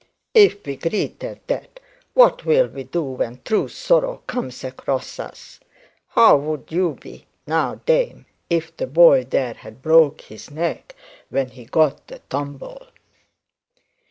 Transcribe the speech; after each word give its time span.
If 0.33 0.65
we 0.65 0.77
greet 0.77 1.23
at 1.23 1.45
that, 1.47 1.79
what'll 2.15 2.67
we 2.69 2.85
do 2.85 3.03
when 3.03 3.39
true 3.45 3.67
sorrow 3.67 4.23
comes 4.25 4.63
across 4.63 5.19
us? 5.19 5.59
How 6.07 6.37
would 6.37 6.71
you 6.71 6.97
be 6.99 7.27
now, 7.45 7.75
dame, 7.85 8.25
if 8.49 8.75
the 8.75 8.87
boy 8.87 9.25
there 9.25 9.53
had 9.53 9.83
broke 9.83 10.21
his 10.21 10.49
neck 10.49 10.95
when 11.29 11.51
he 11.51 11.65
got 11.65 12.07
the 12.07 12.17
tumble?' 12.31 12.87